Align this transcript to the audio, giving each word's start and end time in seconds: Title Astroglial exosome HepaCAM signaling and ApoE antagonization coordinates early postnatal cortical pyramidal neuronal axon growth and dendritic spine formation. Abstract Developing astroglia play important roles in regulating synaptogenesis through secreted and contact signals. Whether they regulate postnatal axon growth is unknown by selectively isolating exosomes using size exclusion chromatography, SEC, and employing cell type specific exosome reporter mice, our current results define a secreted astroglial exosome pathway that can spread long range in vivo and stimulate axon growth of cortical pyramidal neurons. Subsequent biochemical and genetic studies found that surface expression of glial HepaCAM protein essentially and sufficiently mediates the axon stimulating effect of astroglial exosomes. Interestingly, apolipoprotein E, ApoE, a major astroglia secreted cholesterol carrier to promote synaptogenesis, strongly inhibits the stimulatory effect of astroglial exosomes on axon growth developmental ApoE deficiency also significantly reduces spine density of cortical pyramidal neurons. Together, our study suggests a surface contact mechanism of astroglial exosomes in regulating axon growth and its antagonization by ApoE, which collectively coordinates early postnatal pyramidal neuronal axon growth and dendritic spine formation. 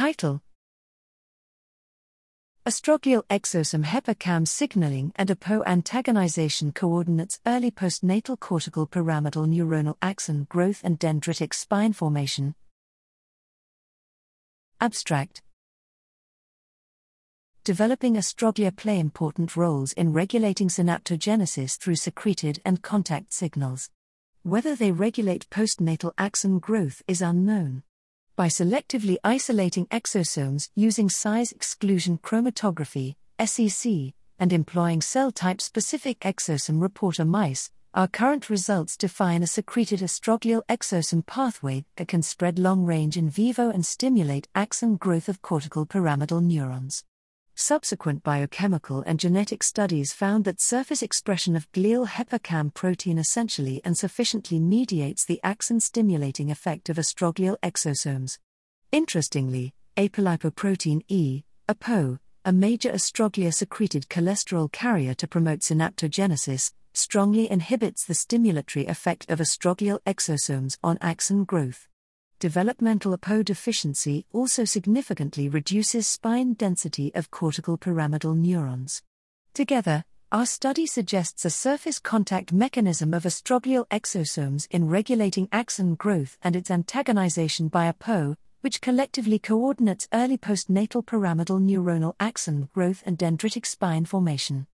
Title 0.00 0.40
Astroglial 2.66 3.22
exosome 3.28 3.84
HepaCAM 3.84 4.48
signaling 4.48 5.12
and 5.14 5.28
ApoE 5.28 5.62
antagonization 5.66 6.74
coordinates 6.74 7.38
early 7.46 7.70
postnatal 7.70 8.40
cortical 8.40 8.86
pyramidal 8.86 9.44
neuronal 9.44 9.96
axon 10.00 10.46
growth 10.48 10.80
and 10.84 10.98
dendritic 10.98 11.52
spine 11.52 11.92
formation. 11.92 12.54
Abstract 14.80 15.42
Developing 17.62 18.14
astroglia 18.14 18.74
play 18.74 18.98
important 18.98 19.54
roles 19.54 19.92
in 19.92 20.14
regulating 20.14 20.68
synaptogenesis 20.68 21.78
through 21.78 21.96
secreted 21.96 22.58
and 22.64 22.80
contact 22.80 23.34
signals. 23.34 23.90
Whether 24.44 24.74
they 24.74 24.92
regulate 24.92 25.50
postnatal 25.50 26.12
axon 26.16 26.58
growth 26.58 27.02
is 27.06 27.20
unknown 27.20 27.82
by 28.36 28.46
selectively 28.46 29.16
isolating 29.22 29.86
exosomes 29.86 30.68
using 30.74 31.08
size 31.08 31.52
exclusion 31.52 32.18
chromatography, 32.18 33.16
SEC, 33.44 34.14
and 34.38 34.52
employing 34.52 35.00
cell 35.00 35.30
type 35.30 35.60
specific 35.60 36.20
exosome 36.20 36.80
reporter 36.80 37.24
mice, 37.24 37.70
our 37.92 38.08
current 38.08 38.48
results 38.48 38.96
define 38.96 39.42
a 39.42 39.46
secreted 39.46 40.00
astroglial 40.00 40.62
exosome 40.68 41.26
pathway 41.26 41.84
that 41.96 42.08
can 42.08 42.22
spread 42.22 42.58
long 42.58 42.84
range 42.84 43.16
in 43.16 43.28
vivo 43.28 43.68
and 43.68 43.84
stimulate 43.84 44.48
axon 44.54 44.96
growth 44.96 45.28
of 45.28 45.42
cortical 45.42 45.84
pyramidal 45.84 46.40
neurons. 46.40 47.04
Subsequent 47.62 48.22
biochemical 48.22 49.02
and 49.02 49.20
genetic 49.20 49.62
studies 49.62 50.14
found 50.14 50.46
that 50.46 50.62
surface 50.62 51.02
expression 51.02 51.54
of 51.54 51.70
glial 51.72 52.08
HepaCAM 52.08 52.72
protein 52.72 53.18
essentially 53.18 53.82
and 53.84 53.98
sufficiently 53.98 54.58
mediates 54.58 55.26
the 55.26 55.38
axon 55.44 55.78
stimulating 55.78 56.50
effect 56.50 56.88
of 56.88 56.96
astroglial 56.96 57.58
exosomes. 57.62 58.38
Interestingly, 58.92 59.74
apolipoprotein 59.98 61.02
E, 61.08 61.42
ApoE, 61.68 62.18
a 62.46 62.52
major 62.52 62.92
astroglia 62.92 63.52
secreted 63.52 64.08
cholesterol 64.08 64.72
carrier 64.72 65.12
to 65.12 65.28
promote 65.28 65.60
synaptogenesis, 65.60 66.72
strongly 66.94 67.50
inhibits 67.50 68.06
the 68.06 68.14
stimulatory 68.14 68.88
effect 68.88 69.30
of 69.30 69.38
astroglial 69.38 70.00
exosomes 70.06 70.78
on 70.82 70.96
axon 71.02 71.44
growth 71.44 71.89
developmental 72.40 73.16
ApoE 73.16 73.44
deficiency 73.44 74.26
also 74.32 74.64
significantly 74.64 75.48
reduces 75.48 76.08
spine 76.08 76.54
density 76.54 77.14
of 77.14 77.30
cortical 77.30 77.76
pyramidal 77.76 78.34
neurons. 78.34 79.02
Together, 79.54 80.04
our 80.32 80.46
study 80.46 80.86
suggests 80.86 81.44
a 81.44 81.50
surface 81.50 81.98
contact 81.98 82.52
mechanism 82.52 83.12
of 83.12 83.24
astroglial 83.24 83.86
exosomes 83.88 84.66
in 84.70 84.88
regulating 84.88 85.48
axon 85.52 85.94
growth 85.94 86.38
and 86.42 86.56
its 86.56 86.70
antagonization 86.70 87.70
by 87.70 87.92
ApoE, 87.92 88.36
which 88.62 88.80
collectively 88.80 89.38
coordinates 89.38 90.08
early 90.12 90.38
postnatal 90.38 91.04
pyramidal 91.04 91.60
neuronal 91.60 92.14
axon 92.18 92.70
growth 92.72 93.02
and 93.04 93.18
dendritic 93.18 93.66
spine 93.66 94.06
formation. 94.06 94.66